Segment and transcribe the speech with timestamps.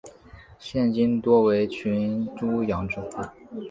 [0.57, 3.07] 现今多为群猪养殖户。